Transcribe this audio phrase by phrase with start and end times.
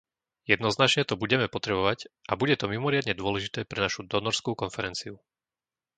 [0.51, 1.99] Jednoznačne to budeme potrebovať
[2.29, 5.13] a bude to mimoriadne dôležité pre našu donorskú konferenciu.